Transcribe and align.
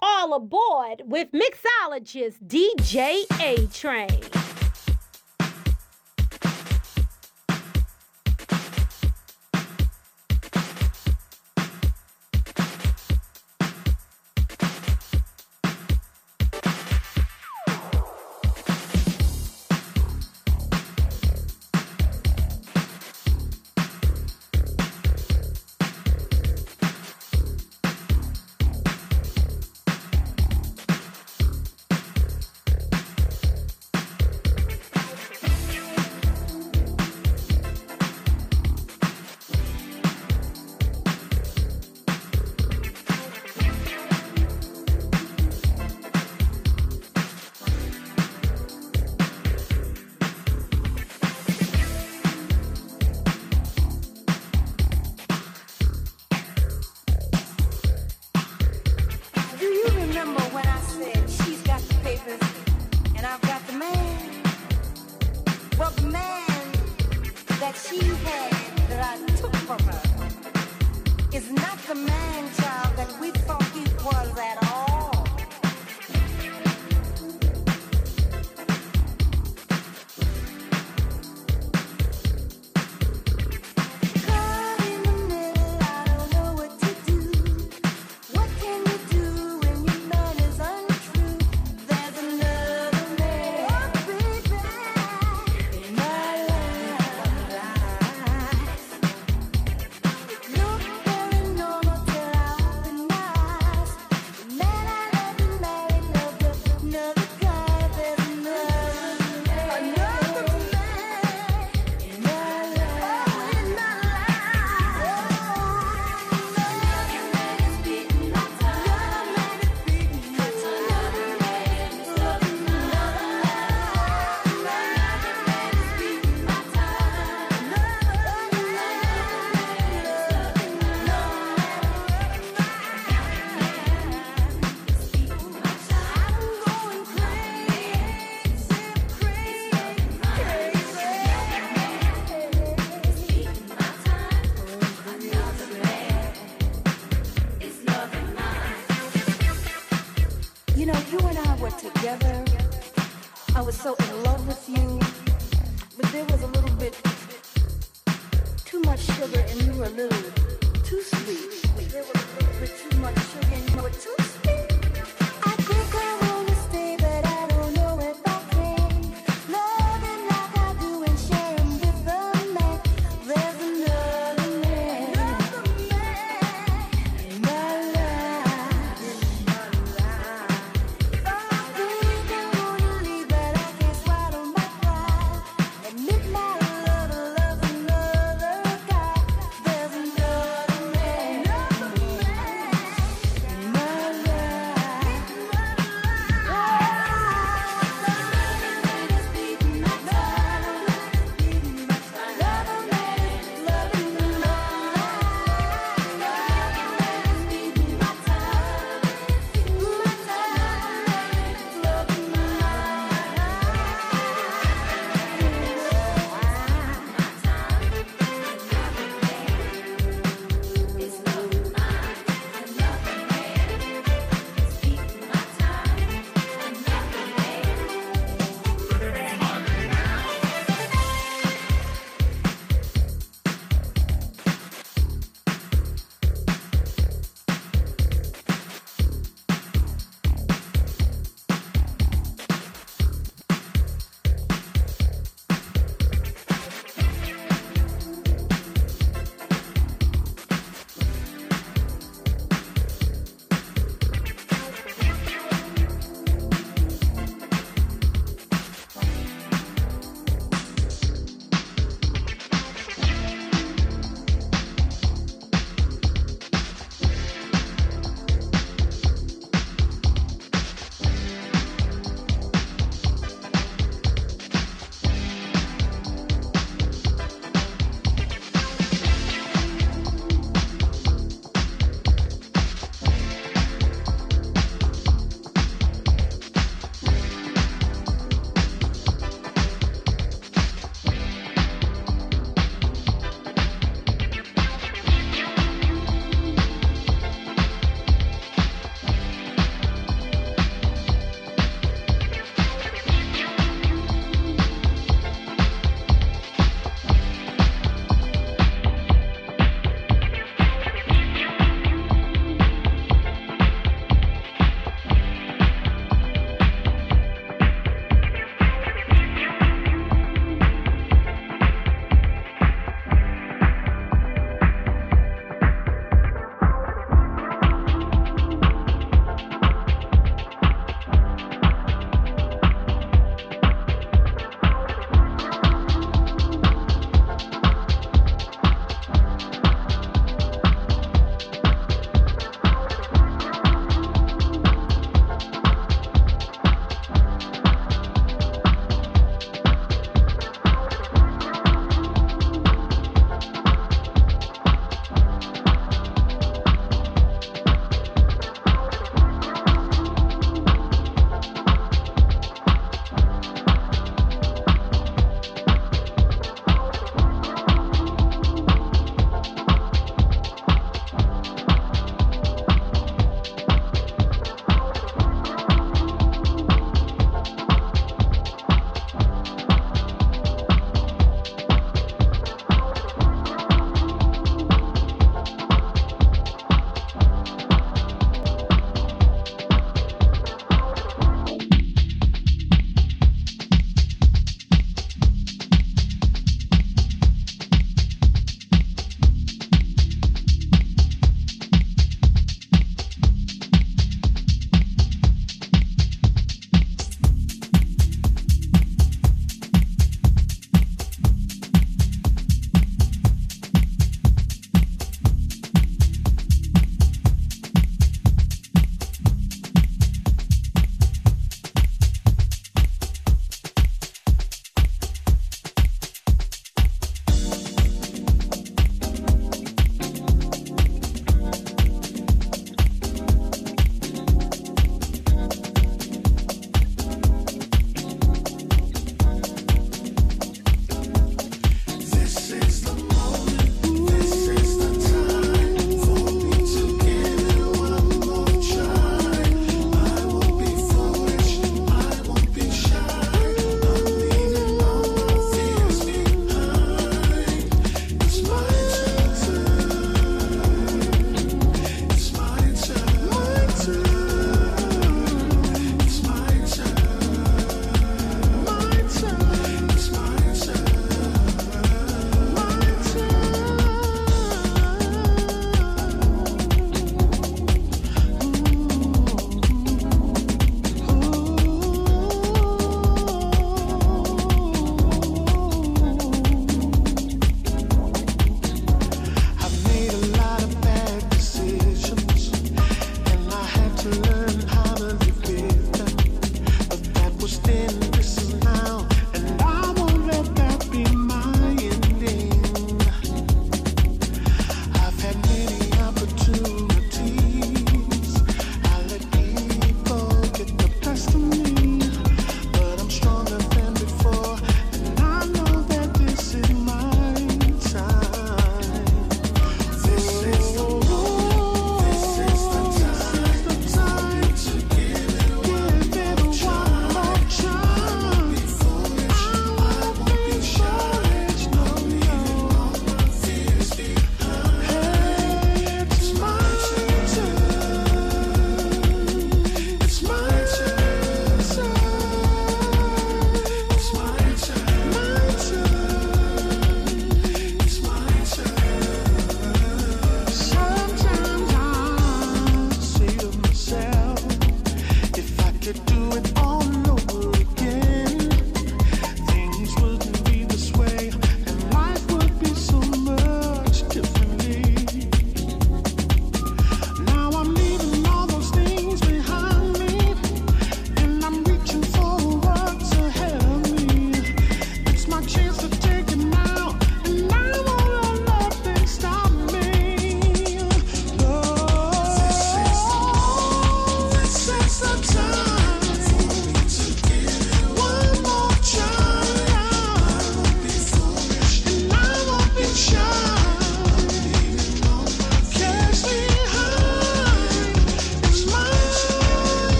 All 0.00 0.32
aboard 0.34 1.02
with 1.06 1.28
mixologist 1.32 2.38
DJ 2.46 3.24
A 3.40 3.66
Train. 3.66 4.47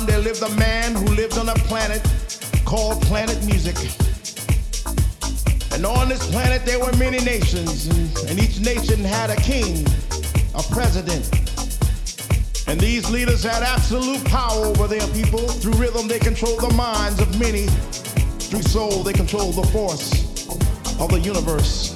Time, 0.00 0.06
there 0.06 0.18
lived 0.18 0.42
a 0.42 0.54
man 0.56 0.94
who 0.94 1.06
lived 1.14 1.38
on 1.38 1.48
a 1.48 1.54
planet 1.54 2.02
called 2.64 3.00
Planet 3.02 3.42
Music. 3.44 3.76
And 5.72 5.86
on 5.86 6.08
this 6.08 6.28
planet, 6.30 6.64
there 6.64 6.78
were 6.78 6.92
many 6.96 7.18
nations, 7.24 7.86
and, 8.26 8.38
each 8.38 8.60
nation 8.60 9.04
had 9.04 9.30
a 9.30 9.36
king, 9.36 9.86
a 10.54 10.62
president. 10.70 11.28
And 12.66 12.78
these 12.80 13.10
leaders 13.10 13.42
had 13.42 13.62
absolute 13.62 14.24
power 14.26 14.66
over 14.66 14.86
their 14.86 15.06
people. 15.08 15.48
Through 15.48 15.74
rhythm, 15.74 16.06
they 16.08 16.18
controlled 16.18 16.60
the 16.60 16.74
minds 16.74 17.20
of 17.20 17.38
many. 17.38 17.66
Through 18.38 18.62
soul, 18.62 19.02
they 19.02 19.12
controlled 19.12 19.56
the 19.56 19.66
force 19.68 20.12
of 21.00 21.10
the 21.10 21.20
universe. 21.20 21.94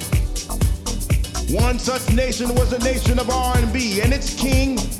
One 1.51 1.79
such 1.79 2.11
nation 2.13 2.53
was 2.55 2.71
the 2.71 2.79
nation 2.79 3.19
of 3.19 3.29
R&B, 3.29 4.01
and 4.01 4.13
its 4.13 4.33
king 4.33 4.77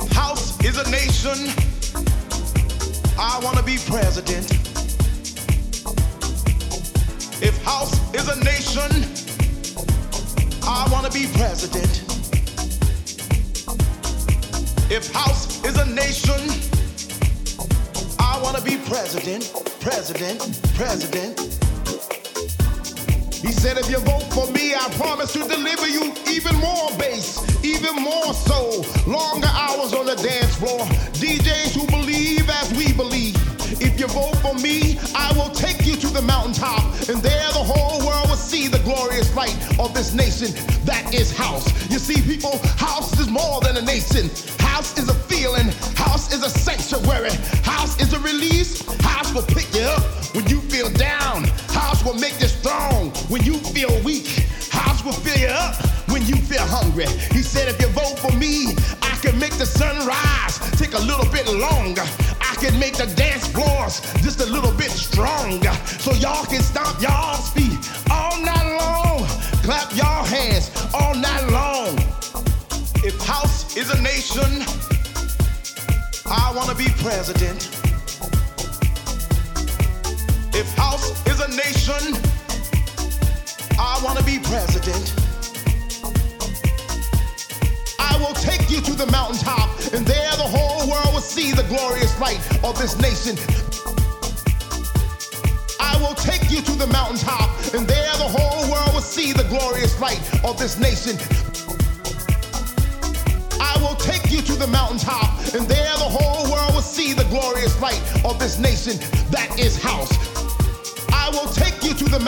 If 0.00 0.12
house 0.12 0.64
is 0.64 0.78
a 0.78 0.88
nation, 0.92 1.50
I 3.18 3.40
want 3.42 3.56
to 3.56 3.64
be 3.64 3.78
president. 3.78 4.48
If 7.42 7.60
house 7.64 8.14
is 8.14 8.28
a 8.28 8.38
nation, 8.44 8.90
I 10.62 10.88
want 10.92 11.04
to 11.06 11.12
be 11.12 11.26
president. 11.36 12.04
If 14.88 15.12
house 15.12 15.64
is 15.64 15.76
a 15.76 15.86
nation, 15.86 16.40
I 18.20 18.40
want 18.40 18.56
to 18.56 18.62
be 18.62 18.76
president, 18.88 19.52
president, 19.80 20.38
president. 20.76 21.40
He 23.42 23.52
said, 23.52 23.78
if 23.78 23.90
you 23.90 23.98
vote 23.98 24.32
for 24.32 24.50
me, 24.52 24.74
I 24.74 24.88
promise 24.96 25.32
to 25.32 25.40
deliver 25.40 25.88
you 25.88 26.12
even 26.28 26.54
more 26.56 26.90
bass, 26.98 27.38
even 27.64 27.94
more 27.96 28.34
soul. 28.34 28.84
Longer 29.06 29.48
on 29.94 30.06
the 30.06 30.16
dance 30.16 30.56
floor. 30.56 30.80
DJs 31.20 31.74
who 31.74 31.86
believe 31.86 32.48
as 32.48 32.72
we 32.74 32.92
believe. 32.92 33.36
If 33.80 34.00
you 34.00 34.06
vote 34.08 34.36
for 34.38 34.54
me, 34.54 34.98
I 35.14 35.32
will 35.36 35.50
take 35.50 35.86
you 35.86 35.94
to 35.96 36.06
the 36.08 36.22
mountaintop, 36.22 36.82
and 37.08 37.22
there 37.22 37.48
the 37.52 37.64
whole 37.64 38.04
world 38.06 38.28
will 38.28 38.36
see 38.36 38.66
the 38.66 38.78
glorious 38.80 39.34
light 39.36 39.56
of 39.78 39.94
this 39.94 40.14
nation 40.14 40.48
that 40.84 41.14
is 41.14 41.30
house. 41.30 41.68
You 41.90 41.98
see, 41.98 42.20
people, 42.22 42.58
I 61.96 62.54
can 62.60 62.78
make 62.78 62.96
the 62.96 63.06
dance 63.06 63.27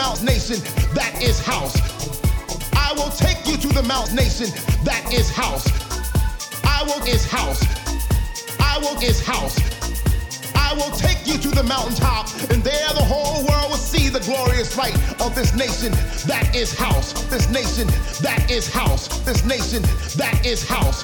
mountain 0.01 0.25
nation 0.25 0.57
that 0.95 1.13
is 1.21 1.39
house. 1.39 1.77
I 2.73 2.91
will 2.93 3.11
take 3.11 3.45
you 3.45 3.55
to 3.57 3.67
the 3.67 3.83
mountain 3.83 4.15
nation 4.15 4.47
that 4.83 5.03
is 5.13 5.29
house. 5.29 5.69
I 6.65 6.81
will 6.89 7.05
is 7.05 7.23
house. 7.23 7.61
I 8.59 8.79
will 8.79 8.97
is 8.99 9.23
house. 9.23 9.55
I 10.55 10.73
will 10.73 10.89
take 10.97 11.27
you 11.27 11.37
to 11.37 11.49
the 11.49 11.61
mountaintop, 11.61 12.25
and 12.49 12.63
there 12.63 12.89
the 12.97 13.05
whole 13.13 13.45
world 13.45 13.69
will 13.69 13.85
see 13.93 14.09
the 14.09 14.21
glorious 14.21 14.75
light 14.75 14.97
of 15.21 15.35
this 15.35 15.53
nation 15.53 15.91
that 16.25 16.49
is 16.55 16.73
house. 16.73 17.13
This 17.29 17.47
nation 17.51 17.85
that 18.25 18.49
is 18.49 18.73
house. 18.73 19.07
This 19.19 19.45
nation 19.45 19.83
that 20.17 20.41
is 20.43 20.67
house. 20.67 21.03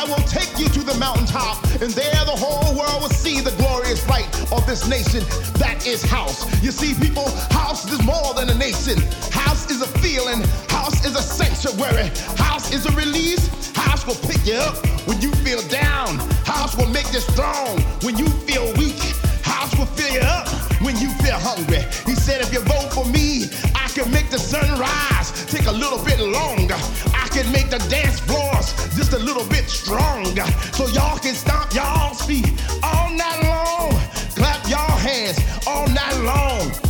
I 0.00 0.04
will 0.04 0.24
take 0.24 0.58
you 0.58 0.66
to 0.70 0.80
the 0.80 0.96
mountaintop, 0.96 1.62
and 1.82 1.92
there 1.92 2.24
the 2.24 2.32
whole 2.32 2.72
world 2.74 3.02
will 3.02 3.12
see 3.12 3.42
the 3.42 3.50
glorious 3.60 4.08
light 4.08 4.24
of 4.50 4.64
this 4.66 4.88
nation 4.88 5.20
that 5.60 5.84
is 5.86 6.00
house. 6.02 6.40
You 6.64 6.72
see, 6.72 6.94
people, 6.96 7.28
house 7.52 7.84
is 7.84 8.00
more 8.02 8.32
than 8.32 8.48
a 8.48 8.54
nation. 8.54 8.96
House 9.28 9.68
is 9.68 9.82
a 9.82 9.90
feeling, 10.00 10.40
house 10.72 11.04
is 11.04 11.16
a 11.16 11.20
sanctuary, 11.20 12.08
house 12.40 12.72
is 12.72 12.86
a 12.86 12.92
release, 12.96 13.44
house 13.76 14.06
will 14.06 14.16
pick 14.24 14.40
you 14.46 14.54
up 14.54 14.80
when 15.06 15.20
you 15.20 15.32
feel 15.44 15.60
down, 15.68 16.16
house 16.48 16.74
will 16.78 16.88
make 16.88 17.12
you 17.12 17.20
strong 17.20 17.76
when 18.00 18.16
you 18.16 18.24
feel 18.48 18.72
weak, 18.80 18.96
house 19.44 19.76
will 19.76 19.90
fill 20.00 20.14
you 20.14 20.24
up 20.24 20.48
when 20.80 20.96
you 20.96 21.12
feel 21.20 21.36
hungry. 21.36 21.84
He 22.08 22.16
said, 22.16 22.40
if 22.40 22.54
you 22.54 22.60
vote 22.60 22.88
for 22.88 23.04
me, 23.04 23.52
I 23.76 23.88
can 23.92 24.10
make 24.10 24.30
the 24.30 24.38
sun 24.38 24.64
rise, 24.80 25.44
take 25.44 25.66
a 25.66 25.72
little 25.72 26.02
bit 26.02 26.20
longer. 26.20 26.80
Can 27.32 27.50
make 27.52 27.70
the 27.70 27.78
dance 27.88 28.18
floors 28.18 28.74
just 28.96 29.12
a 29.12 29.18
little 29.18 29.46
bit 29.48 29.68
stronger. 29.70 30.44
So 30.72 30.88
y'all 30.88 31.18
can 31.18 31.34
stomp 31.34 31.72
y'all's 31.72 32.20
feet 32.22 32.50
all 32.82 33.08
night 33.10 33.42
long. 33.44 33.92
Clap 34.34 34.68
y'all 34.68 34.98
hands 34.98 35.38
all 35.66 35.86
night 35.88 36.16
long. 36.24 36.89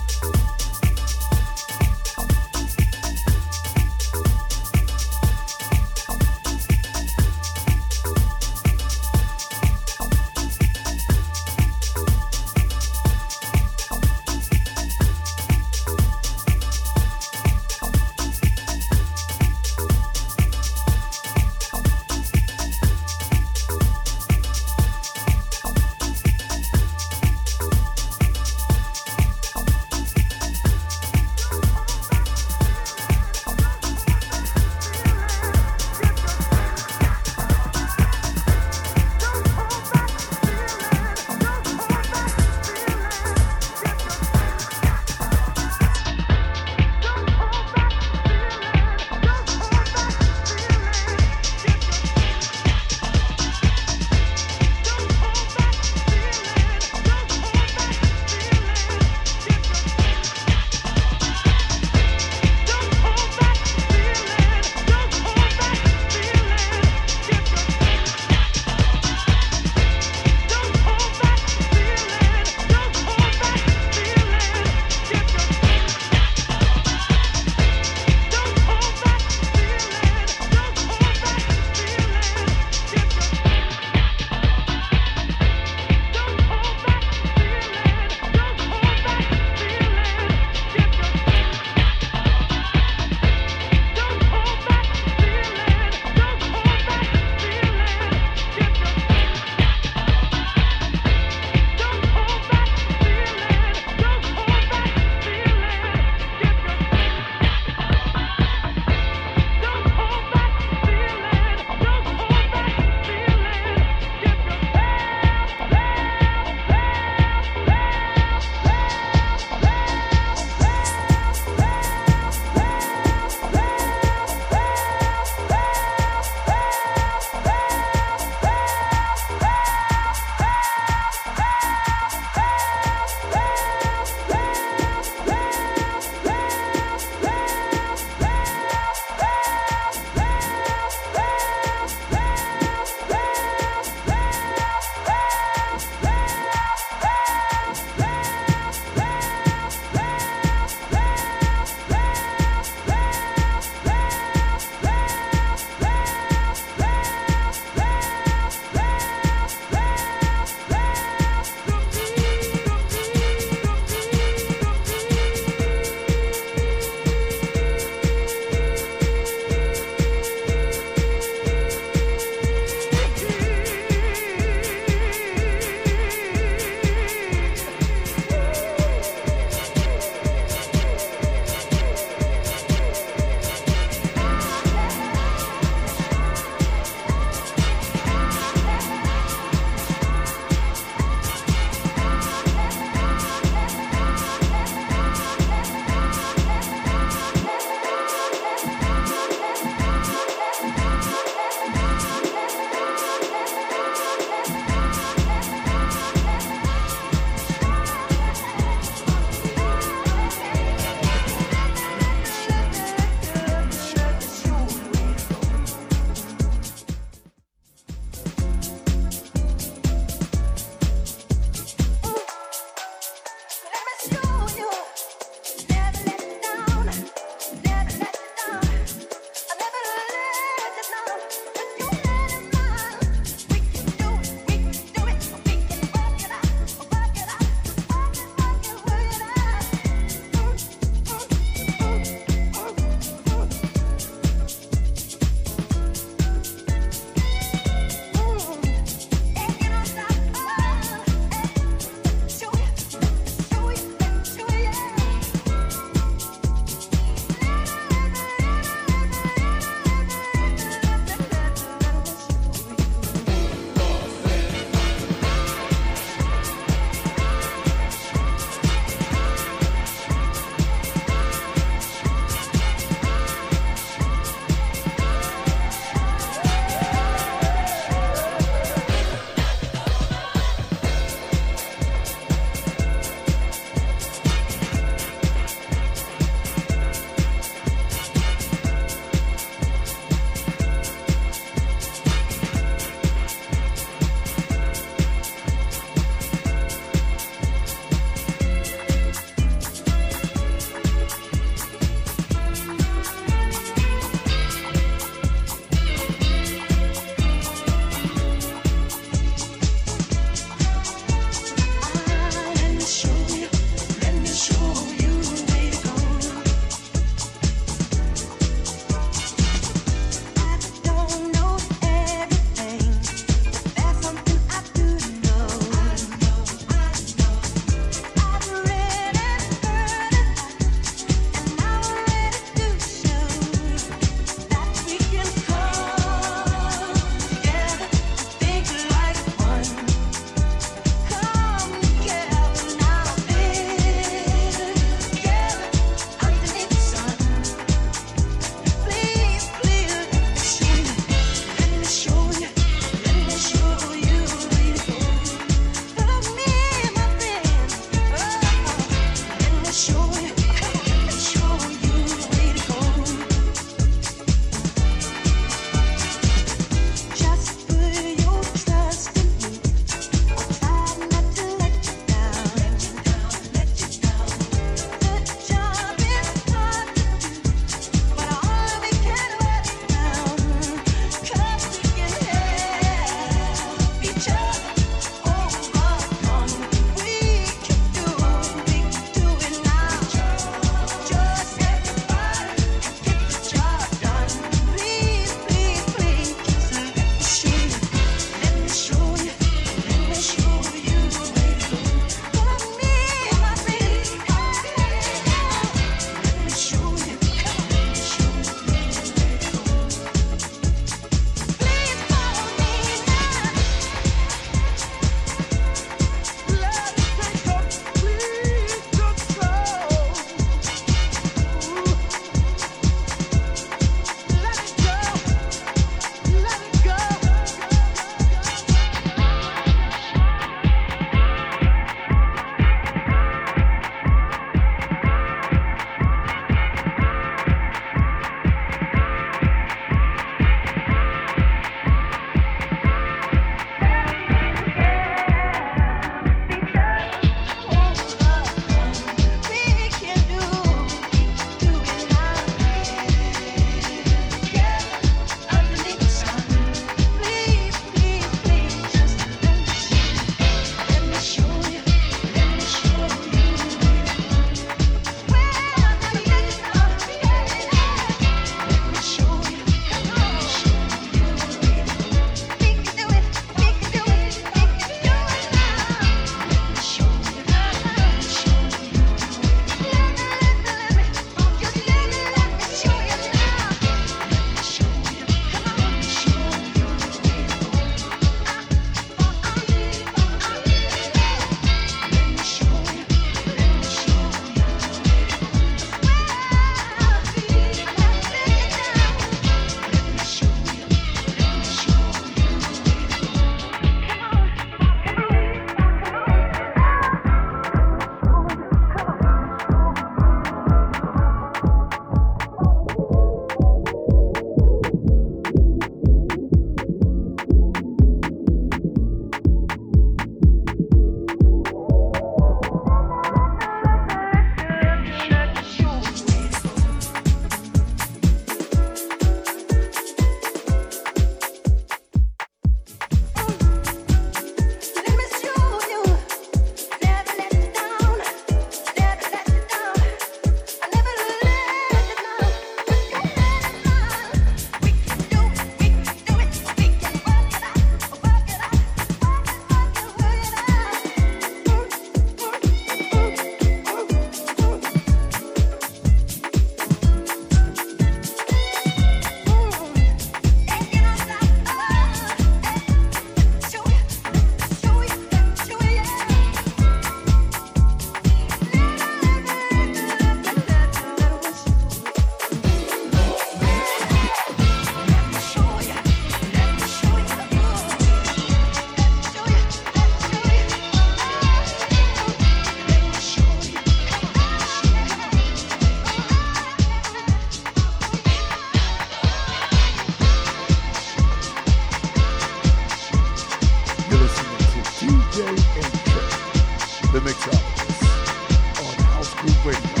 quick. 599.63 600.00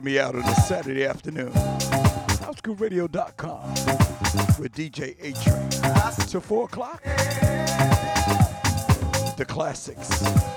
Checking 0.00 0.12
me 0.12 0.18
out 0.18 0.34
on 0.34 0.42
a 0.42 0.54
Saturday 0.62 1.04
afternoon. 1.04 1.52
HouseGrooveradio.com 1.52 3.68
with 4.58 4.72
DJ 4.72 5.14
A 5.20 5.32
Train. 5.42 5.68
Till 6.28 6.40
4 6.40 6.64
o'clock. 6.64 7.02
The 9.36 9.44
classics. 9.46 10.08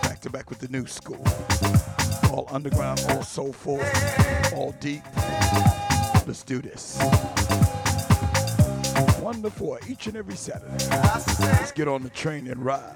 Back 0.02 0.22
to 0.22 0.30
back 0.30 0.50
with 0.50 0.60
the 0.60 0.70
new 0.70 0.86
school. 0.86 1.22
All 2.32 2.48
underground, 2.52 3.04
all 3.10 3.24
soulful, 3.24 3.82
all 4.56 4.74
deep. 4.80 5.04
Let's 6.26 6.44
do 6.44 6.62
this. 6.62 6.98
One 9.20 9.42
to 9.42 9.50
four 9.50 9.80
each 9.90 10.08
and 10.08 10.16
every 10.18 10.36
Saturday. 10.36 10.86
Let's 11.40 11.72
get 11.72 11.88
on 11.88 12.04
the 12.04 12.10
train 12.10 12.48
and 12.48 12.64
ride. 12.64 12.94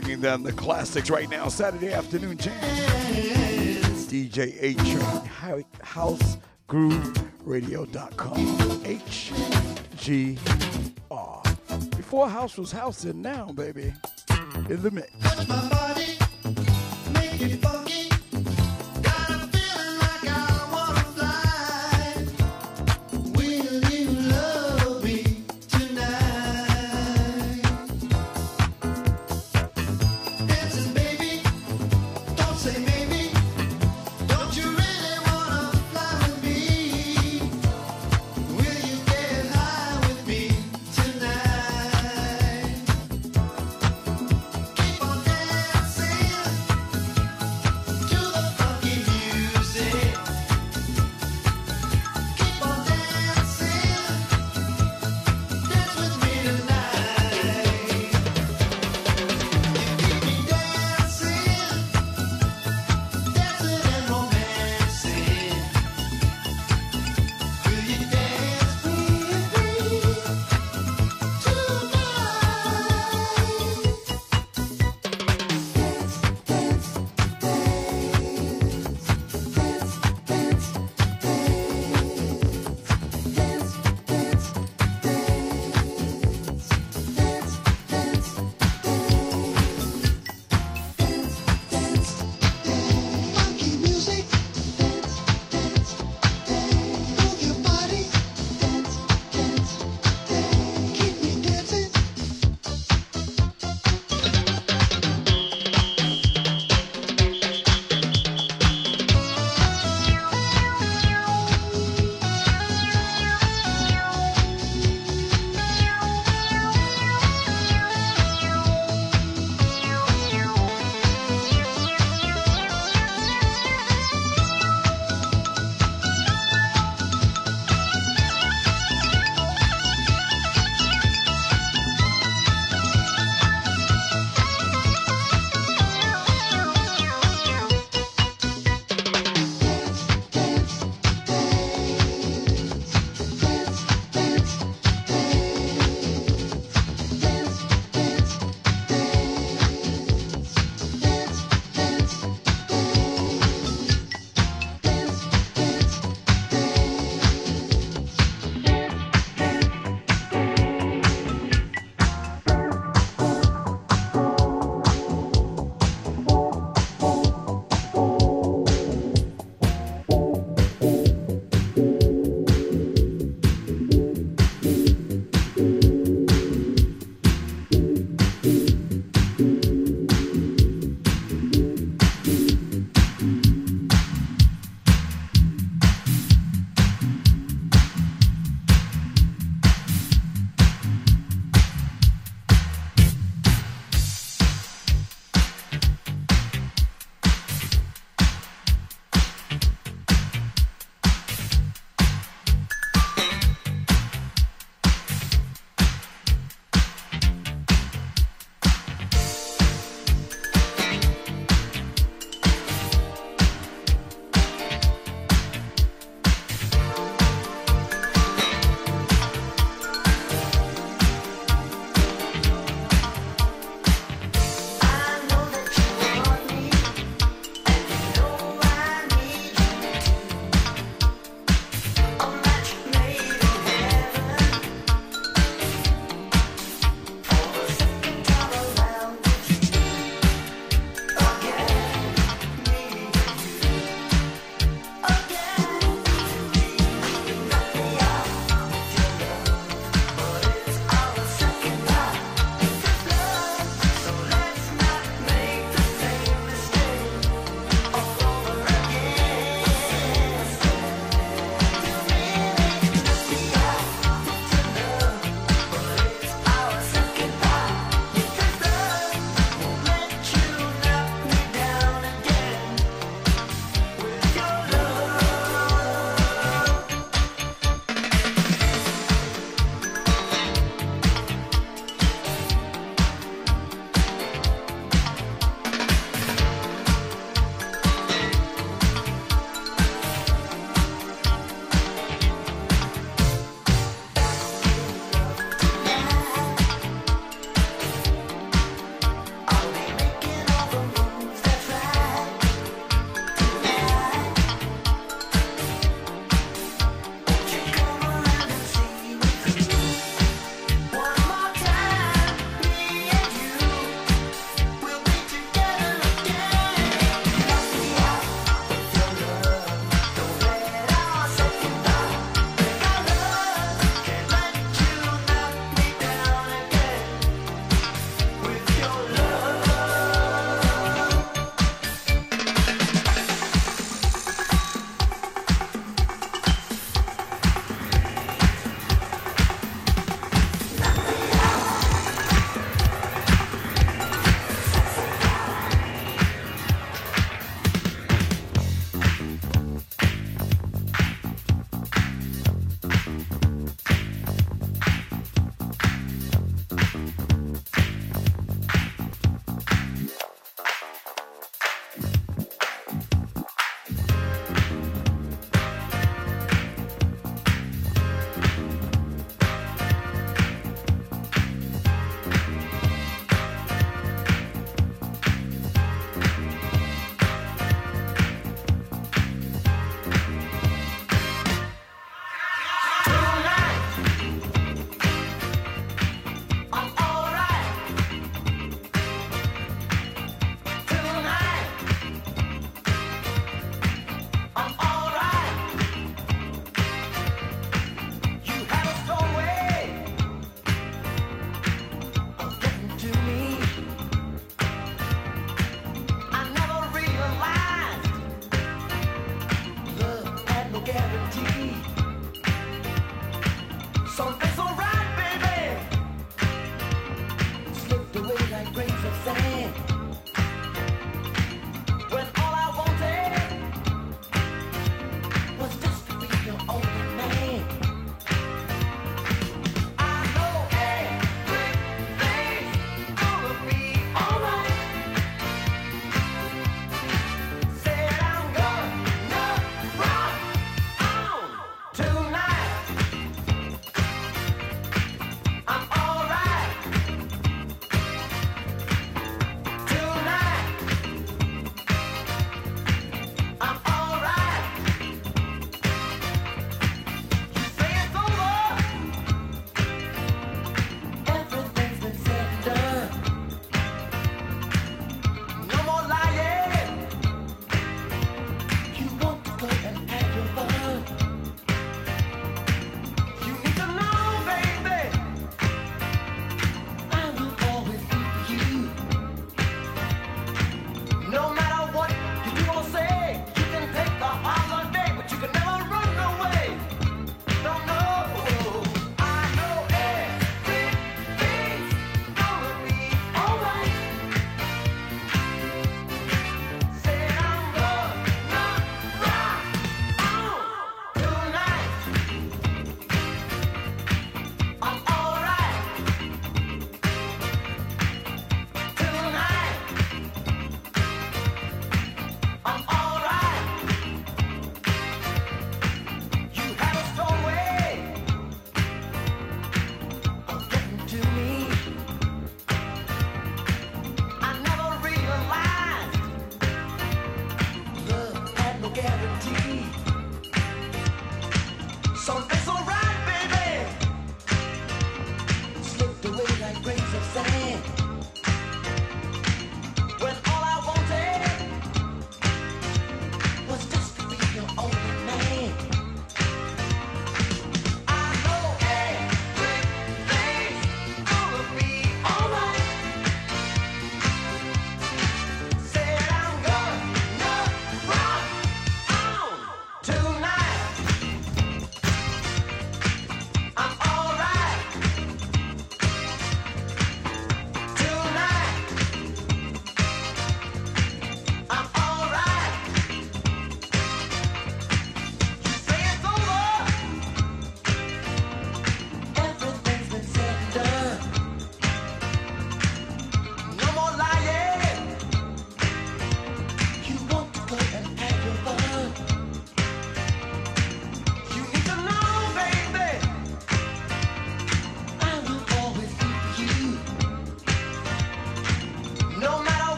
Breaking 0.00 0.20
down 0.20 0.42
the 0.42 0.50
classics 0.50 1.08
right 1.08 1.30
now, 1.30 1.46
Saturday 1.46 1.92
afternoon 1.92 2.36
jam. 2.36 2.52
DJ 4.08 4.56
A 4.60 4.74
Train, 4.74 4.98
HouseGrooveRadio.com. 6.68 8.82
H 8.84 9.32
G 9.96 10.36
R. 11.12 11.42
Before 11.96 12.28
house 12.28 12.58
was 12.58 12.72
house, 12.72 13.04
and 13.04 13.22
now, 13.22 13.52
baby, 13.52 13.94
in 14.68 14.82
the 14.82 14.90
mix. 14.90 15.12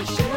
I 0.00 0.29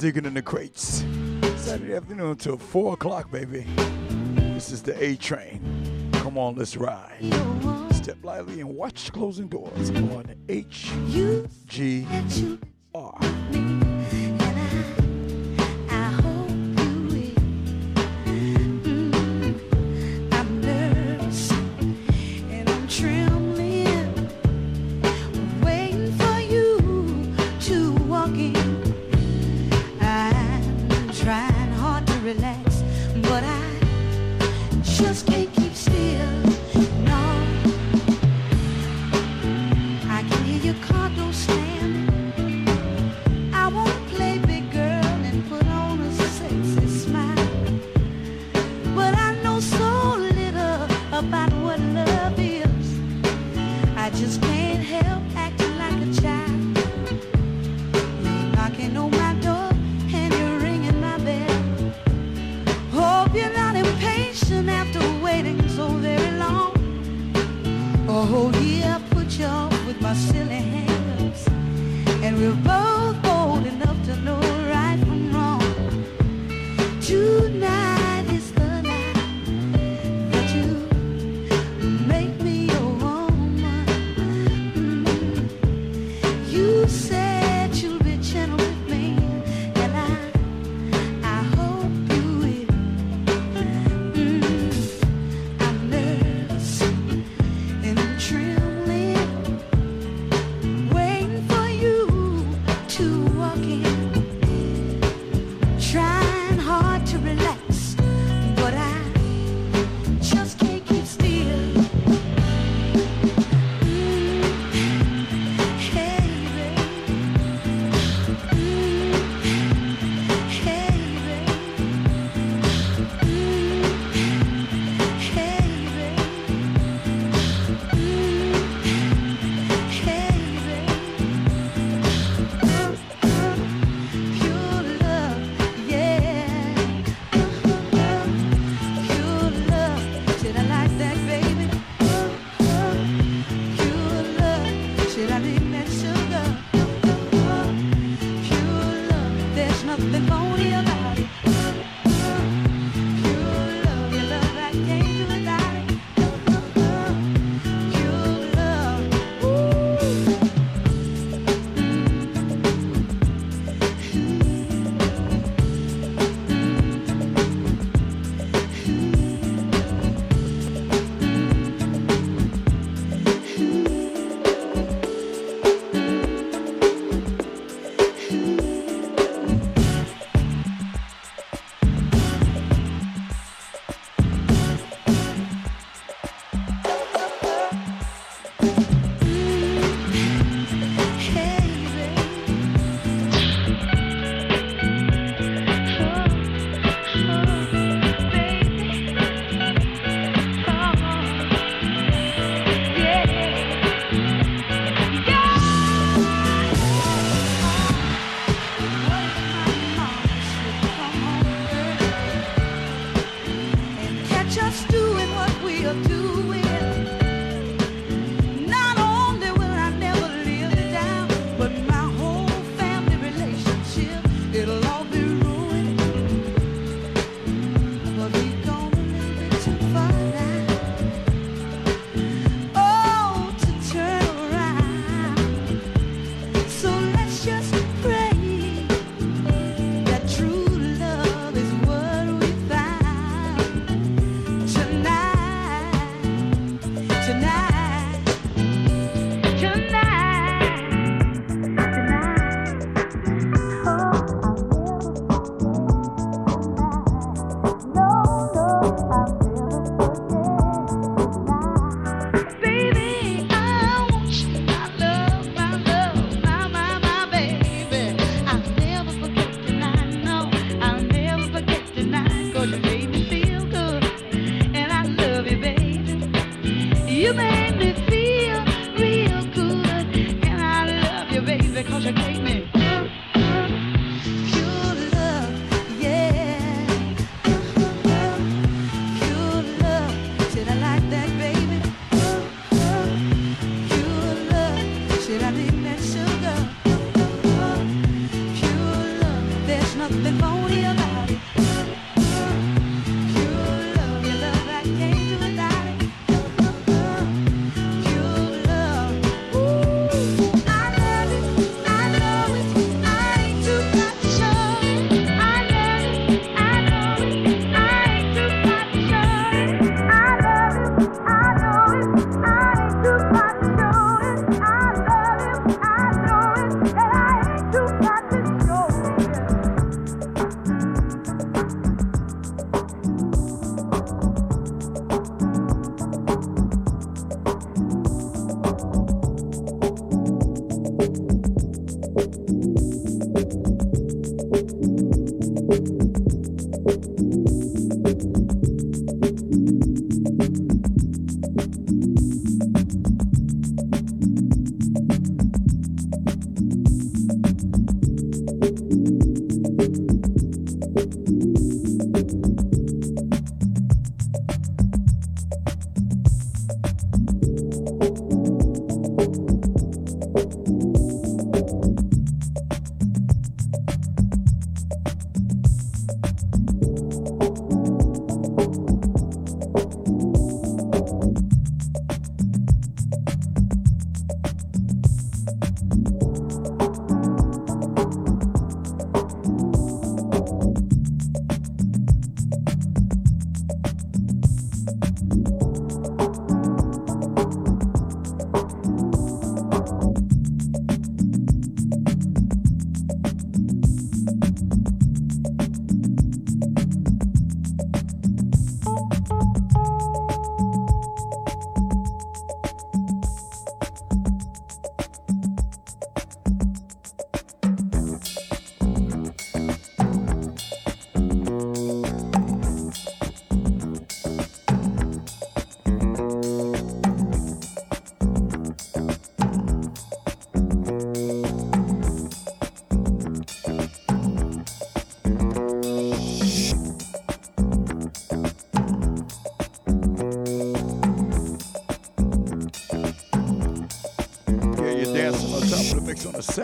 digging 0.00 0.24
in 0.24 0.32
the 0.32 0.40
crates. 0.40 1.04
Saturday 1.56 1.94
afternoon 1.94 2.30
until 2.30 2.56
4 2.56 2.94
o'clock, 2.94 3.30
baby. 3.30 3.66
This 4.54 4.72
is 4.72 4.82
the 4.82 5.00
A 5.04 5.14
train. 5.16 6.08
Come 6.14 6.38
on, 6.38 6.54
let's 6.54 6.74
ride. 6.74 7.18
Step 7.92 8.16
lightly 8.22 8.60
and 8.60 8.74
watch 8.74 9.12
closing 9.12 9.48
doors 9.48 9.90
on 9.90 10.34
HGR. 10.48 11.48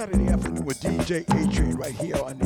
Saturday 0.06 0.28
afternoon 0.28 0.64
with 0.64 0.80
DJ 0.80 1.22
A 1.22 1.52
Train 1.52 1.74
right 1.74 1.94
here 1.96 2.14
on 2.22 2.38
the 2.38 2.45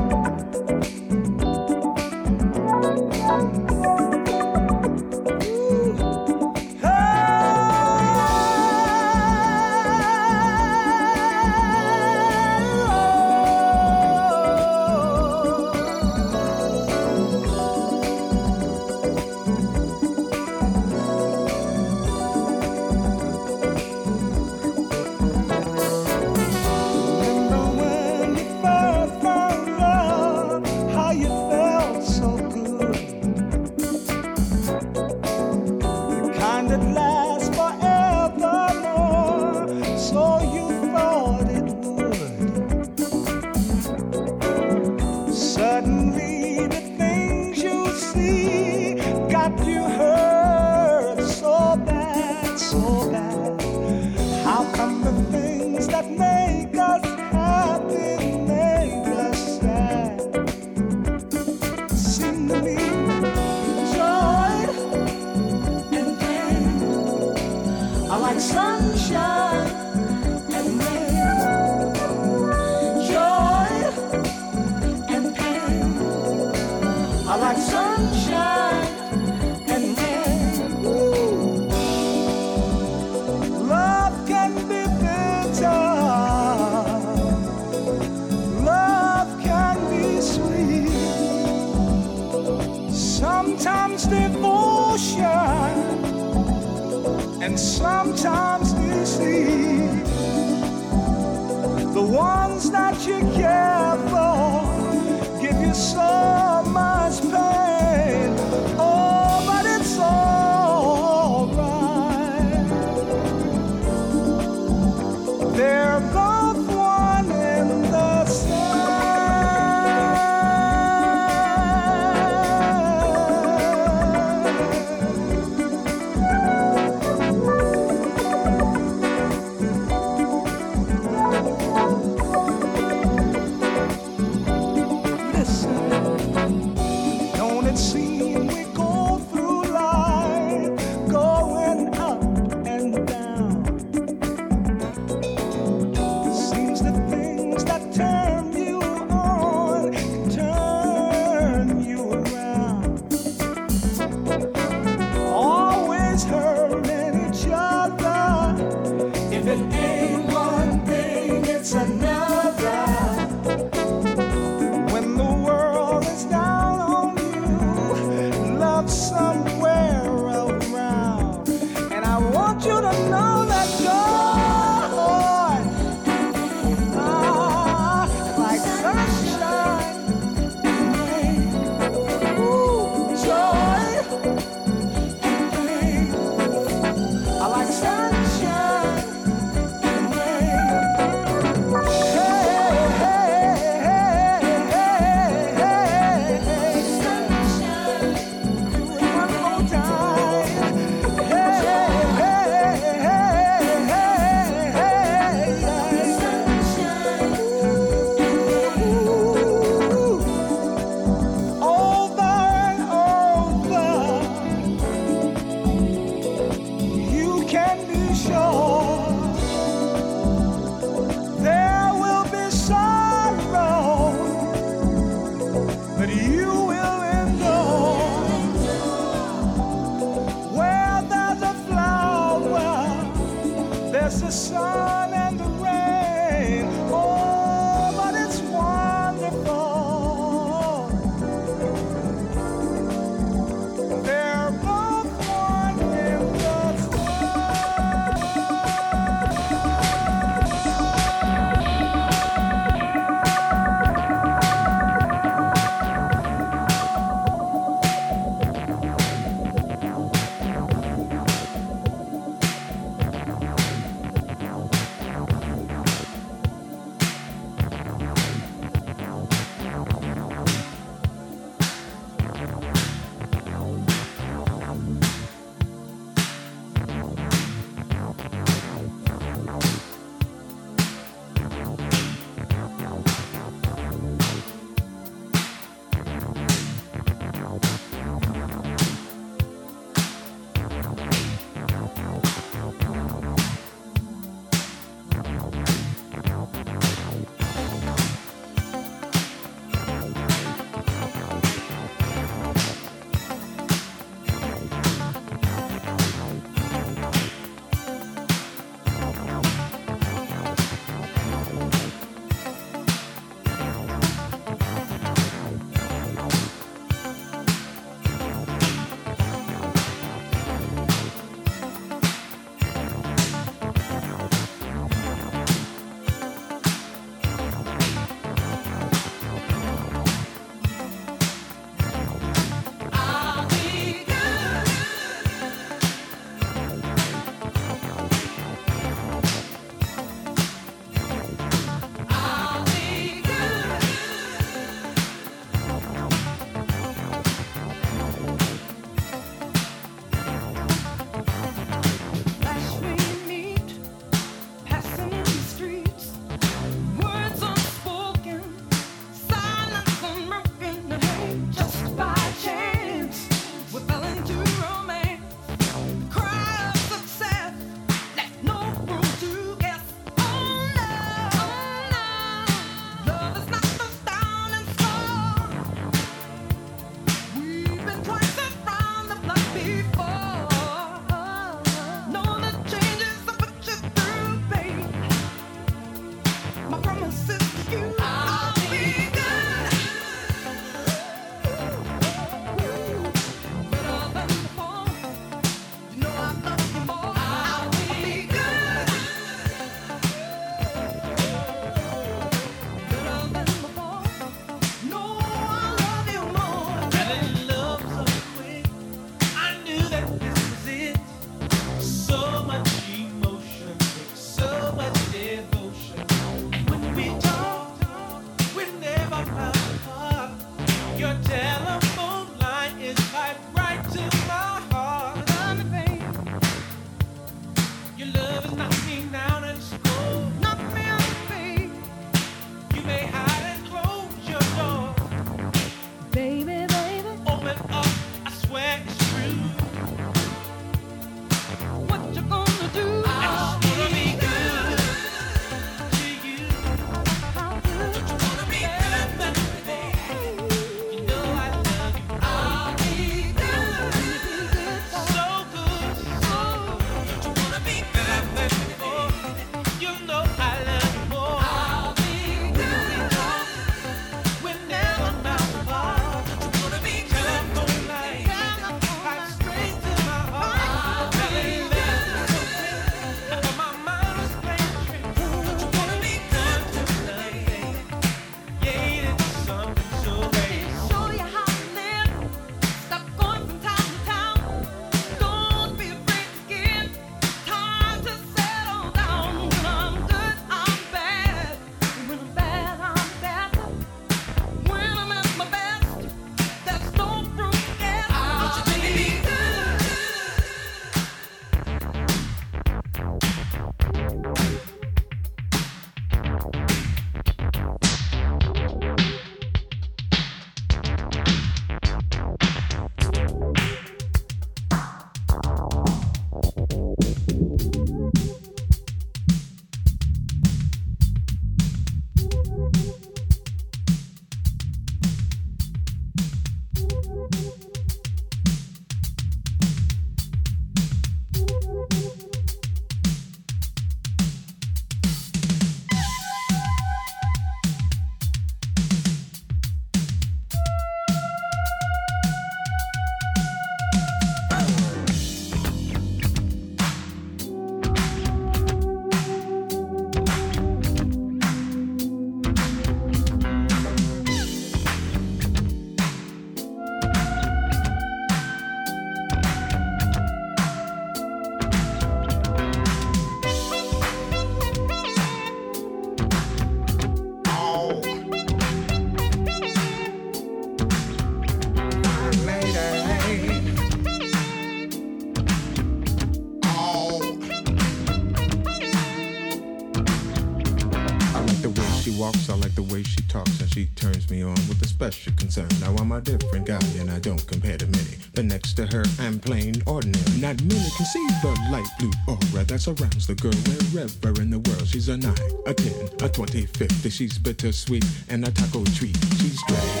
surrounds 592.81 593.27
the 593.27 593.35
girl 593.35 593.53
wherever 593.93 594.41
in 594.41 594.49
the 594.49 594.57
world. 594.57 594.87
She's 594.87 595.07
a 595.07 595.15
9, 595.15 595.31
a 595.67 595.73
10, 595.73 595.93
a 596.23 596.29
twenty, 596.29 596.65
fifty. 596.65 597.09
She's 597.11 597.37
bittersweet 597.37 598.03
and 598.27 598.43
a 598.43 598.49
taco 598.49 598.83
treat. 598.85 599.15
She's 599.37 599.61
great. 599.67 600.00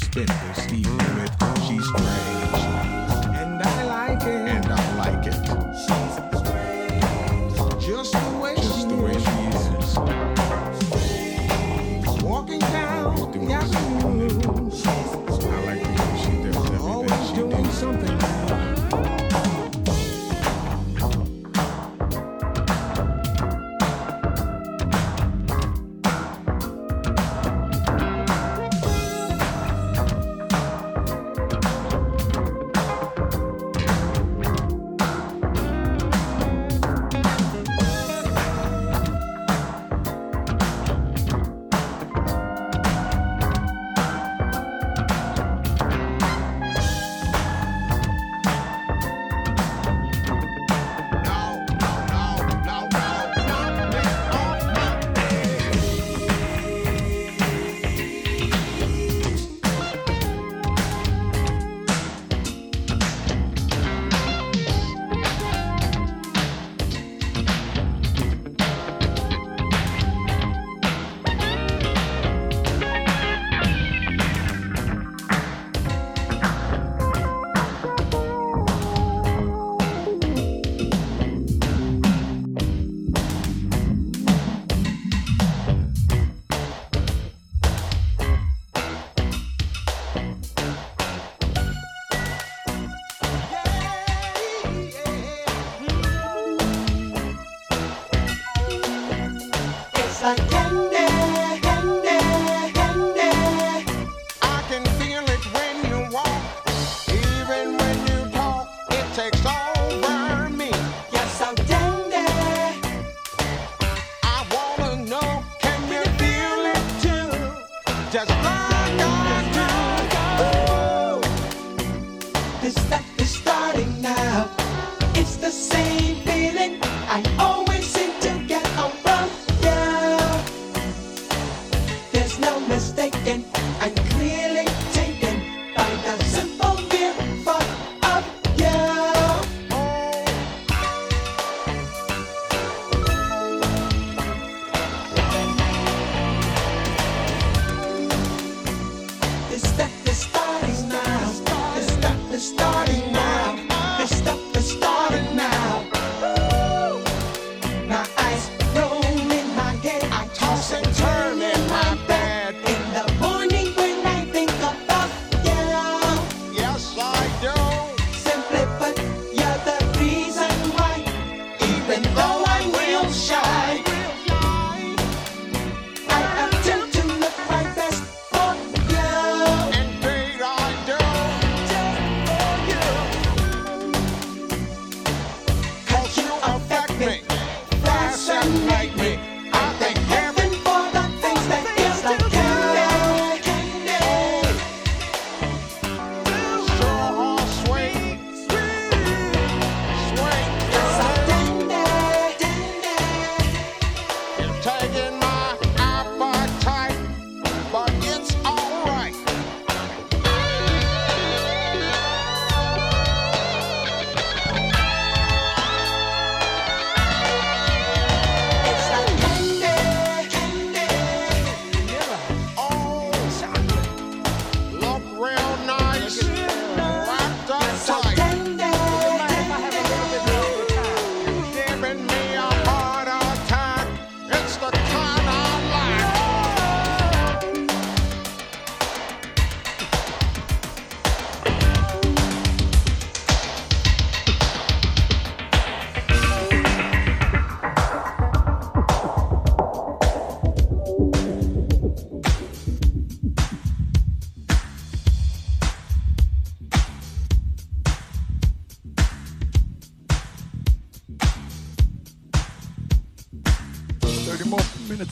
extenders. 0.00 0.69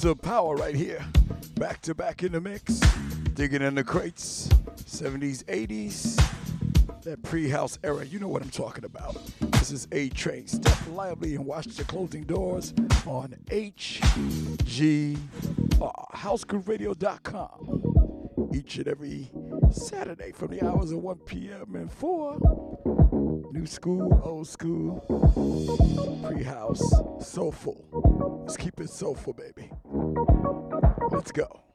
Of 0.04 0.22
power 0.22 0.54
right 0.54 0.76
here. 0.76 1.04
Back 1.56 1.80
to 1.82 1.92
back 1.92 2.22
in 2.22 2.30
the 2.30 2.40
mix. 2.40 2.78
Digging 3.34 3.62
in 3.62 3.74
the 3.74 3.82
crates. 3.82 4.46
70s, 4.76 5.42
80s. 5.44 6.14
That 7.02 7.20
pre-house 7.24 7.80
era. 7.82 8.06
You 8.06 8.20
know 8.20 8.28
what 8.28 8.42
I'm 8.42 8.50
talking 8.50 8.84
about. 8.84 9.16
This 9.40 9.72
is 9.72 9.88
A 9.90 10.08
Train. 10.10 10.46
Step 10.46 10.78
lively 10.92 11.34
and 11.34 11.44
watch 11.44 11.66
the 11.66 11.82
closing 11.82 12.22
doors 12.22 12.74
on 13.06 13.34
HGR. 13.46 15.18
HouseGrooveRadio.com. 16.14 18.50
Each 18.54 18.78
and 18.78 18.86
every 18.86 19.32
Saturday 19.72 20.30
from 20.30 20.52
the 20.52 20.64
hours 20.64 20.92
of 20.92 20.98
1 20.98 21.16
p.m. 21.26 21.74
and 21.74 21.92
4. 21.92 22.38
New 23.52 23.66
school, 23.66 24.20
old 24.24 24.46
school, 24.46 25.00
pre-house, 26.24 26.88
soulful. 27.20 27.84
Let's 28.44 28.56
keep 28.56 28.80
it 28.80 28.90
soulful, 28.90 29.32
baby. 29.32 29.72
Let's 31.10 31.32
go. 31.32 31.67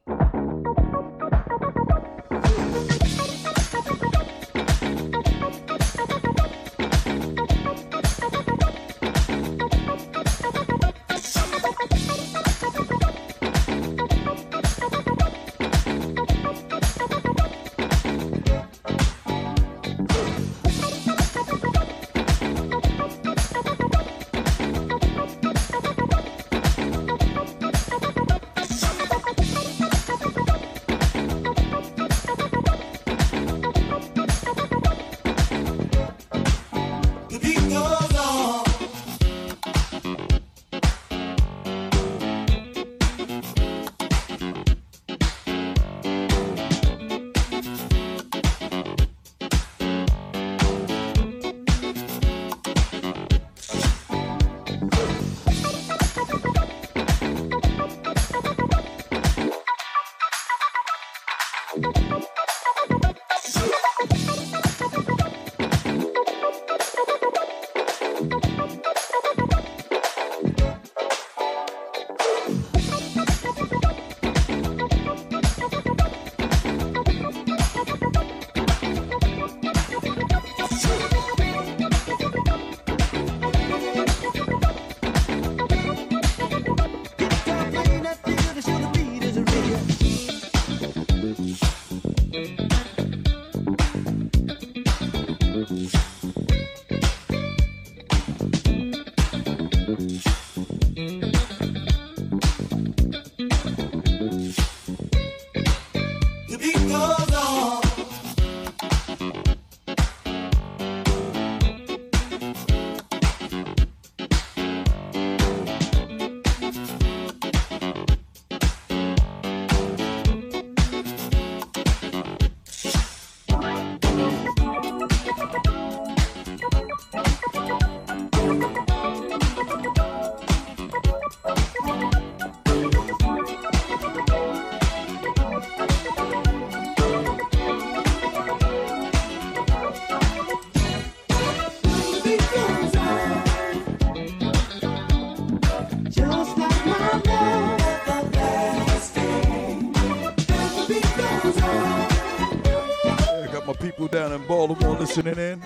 Listening 155.04 155.38
in 155.38 155.60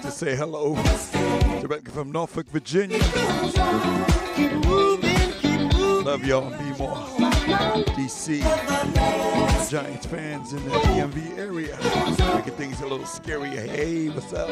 to 0.00 0.12
say 0.12 0.36
hello. 0.36 0.76
Directly 1.60 1.90
from 1.90 2.12
Norfolk, 2.12 2.46
Virginia. 2.50 3.00
Love 6.04 6.24
y'all. 6.24 6.48
Be 6.50 6.78
more. 6.78 6.94
DC. 7.96 8.40
Giants 9.68 10.06
fans 10.06 10.52
in 10.52 10.64
the 10.66 10.70
DMV 10.70 11.36
area. 11.36 11.76
Making 12.36 12.52
things 12.52 12.80
a 12.80 12.86
little 12.86 13.06
scary. 13.06 13.48
Hey, 13.48 14.08
what's 14.08 14.32
up? 14.32 14.48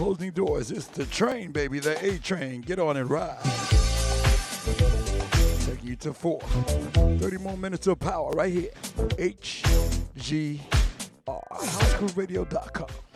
closing 0.00 0.30
doors. 0.30 0.70
It's 0.70 0.86
the 0.86 1.04
train, 1.04 1.52
baby, 1.52 1.78
the 1.78 2.02
A 2.02 2.16
train. 2.16 2.62
Get 2.62 2.78
on 2.78 2.96
and 2.96 3.10
ride. 3.10 3.36
Taking 5.66 5.88
you 5.88 5.96
to 5.96 6.14
four. 6.14 6.40
30 6.40 7.36
more 7.36 7.58
minutes 7.58 7.86
of 7.86 7.98
power 7.98 8.30
right 8.30 8.50
here. 8.50 8.70
HGR. 8.96 10.58
HouseGrooveRadio.com. 11.28 13.09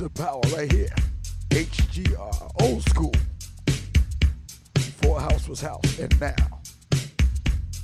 of 0.00 0.14
power 0.14 0.40
right 0.56 0.70
here. 0.70 0.88
HGR, 1.50 2.50
old 2.62 2.82
school. 2.88 3.12
Before 4.74 5.20
house 5.20 5.48
was 5.48 5.60
house, 5.60 5.98
and 5.98 6.20
now 6.20 6.34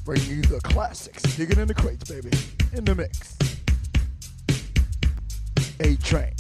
bringing 0.05 0.31
you 0.31 0.43
the 0.43 0.61
classics. 0.63 1.23
Digging 1.37 1.59
in 1.59 1.69
the 1.69 1.75
crates, 1.75 2.09
baby, 2.11 2.31
in 2.73 2.85
the 2.85 2.95
mix. 2.95 3.37
A 5.81 5.97
Train. 5.97 6.33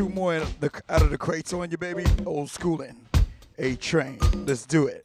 two 0.00 0.08
more 0.08 0.34
out 0.88 1.02
of 1.02 1.10
the 1.10 1.18
crates 1.18 1.52
on 1.52 1.70
you, 1.70 1.76
baby. 1.76 2.06
Old 2.24 2.48
schooling. 2.48 2.96
A 3.58 3.76
train. 3.76 4.18
Let's 4.46 4.64
do 4.64 4.86
it. 4.86 4.99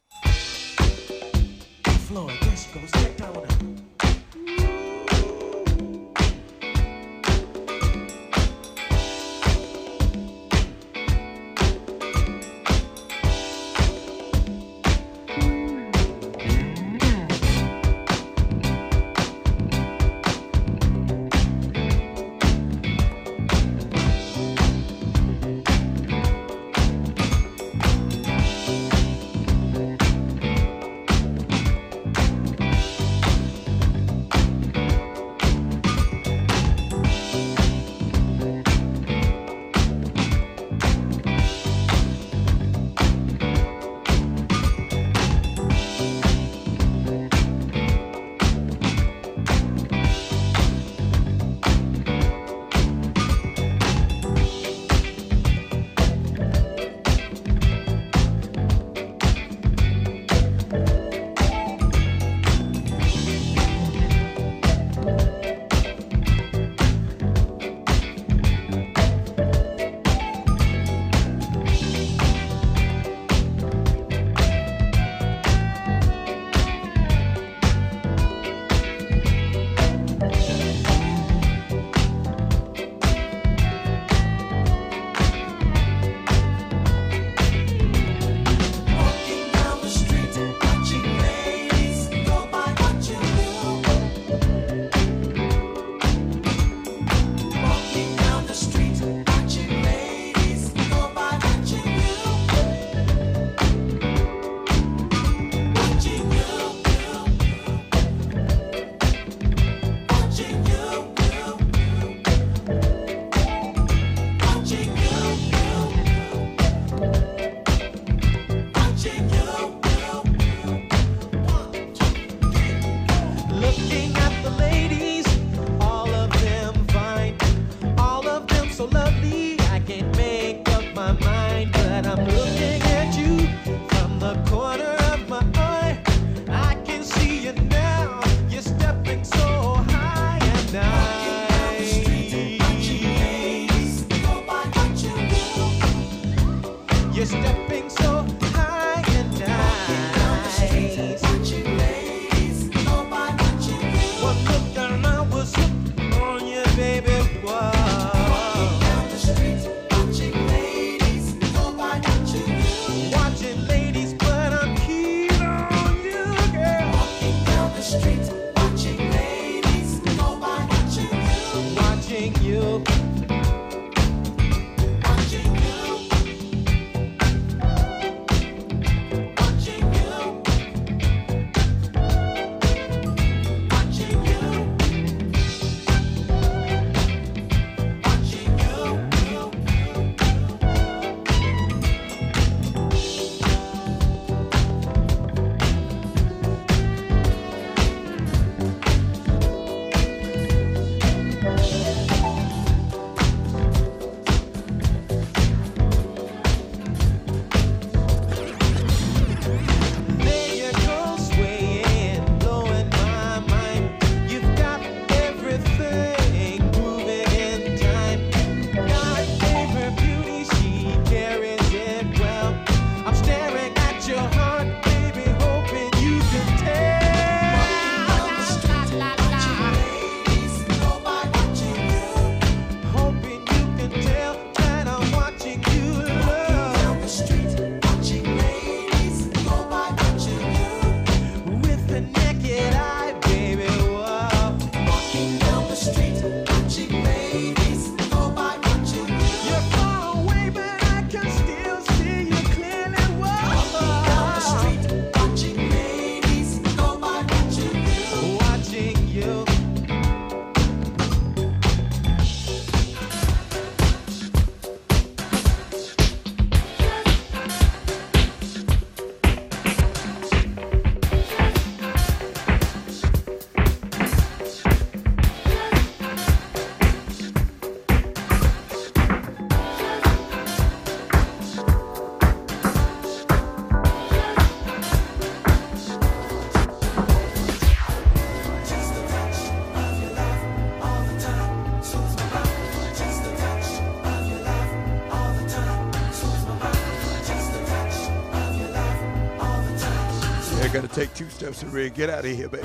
Steps 301.36 301.64
get 301.90 302.10
out 302.10 302.24
of 302.24 302.32
here, 302.32 302.48
baby. 302.48 302.64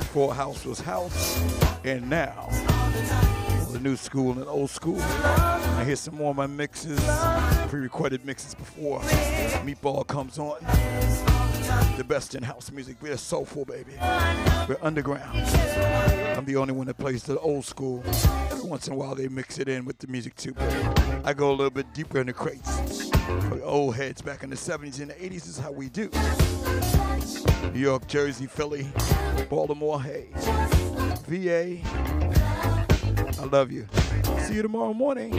Before 0.00 0.34
house 0.34 0.66
was 0.66 0.78
house, 0.78 1.40
and 1.82 2.10
now 2.10 2.48
the 3.72 3.80
new 3.80 3.96
school 3.96 4.32
and 4.32 4.46
old 4.46 4.68
school. 4.68 5.00
I 5.00 5.82
hear 5.86 5.96
some 5.96 6.16
more 6.16 6.30
of 6.30 6.36
my 6.36 6.46
mixes, 6.46 7.00
pre-recorded 7.68 8.26
mixes 8.26 8.54
before 8.54 9.00
Meatball 9.64 10.06
comes 10.06 10.38
on. 10.38 10.58
The 11.96 12.04
best 12.04 12.34
in 12.34 12.42
house 12.42 12.70
music. 12.70 12.96
We're 13.00 13.16
soulful, 13.16 13.64
baby. 13.64 13.92
We're 14.68 14.76
underground. 14.82 15.38
I'm 16.36 16.44
the 16.44 16.56
only 16.56 16.74
one 16.74 16.86
that 16.86 16.98
plays 16.98 17.22
the 17.22 17.38
old 17.38 17.64
school. 17.64 18.02
Every 18.50 18.68
once 18.68 18.88
in 18.88 18.92
a 18.92 18.96
while 18.96 19.14
they 19.14 19.28
mix 19.28 19.58
it 19.58 19.68
in 19.68 19.86
with 19.86 19.98
the 20.00 20.08
music 20.08 20.36
too, 20.36 20.52
baby. 20.52 20.86
I 21.24 21.32
go 21.32 21.48
a 21.48 21.56
little 21.56 21.70
bit 21.70 21.94
deeper 21.94 22.20
in 22.20 22.26
the 22.26 22.34
crates. 22.34 23.03
Old 23.62 23.96
heads 23.96 24.22
back 24.22 24.42
in 24.42 24.50
the 24.50 24.56
70s 24.56 25.00
and 25.00 25.10
the 25.10 25.14
80s 25.14 25.48
is 25.48 25.58
how 25.58 25.72
we 25.72 25.88
do. 25.88 26.10
New 27.72 27.80
York, 27.80 28.06
Jersey, 28.06 28.46
Philly, 28.46 28.86
Baltimore, 29.48 30.02
hey. 30.02 30.28
VA. 31.26 31.78
I 33.40 33.44
love 33.46 33.72
you. 33.72 33.86
See 34.40 34.54
you 34.54 34.62
tomorrow 34.62 34.94
morning. 34.94 35.34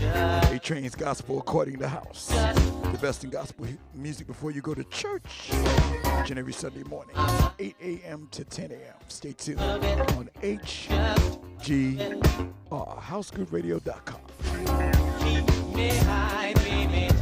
A 0.00 0.58
Train's 0.62 0.94
Gospel 0.94 1.38
According 1.38 1.78
to 1.78 1.88
House. 1.88 2.28
The 2.28 2.98
best 3.00 3.24
in 3.24 3.30
gospel 3.30 3.66
music 3.94 4.26
before 4.26 4.50
you 4.50 4.60
go 4.60 4.74
to 4.74 4.84
church. 4.84 5.50
Each 5.50 6.30
and 6.30 6.38
every 6.38 6.52
Sunday 6.52 6.82
morning, 6.84 7.14
8 7.58 7.76
a.m. 7.80 8.28
to 8.32 8.44
10 8.44 8.72
a.m. 8.72 8.94
Stay 9.08 9.32
tuned 9.32 9.60
on 9.60 10.28
HGR, 10.42 12.52
HouseGrooveRadio.com. 12.70 15.57
me 15.78 15.96
high, 15.98 16.52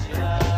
just 0.08 0.55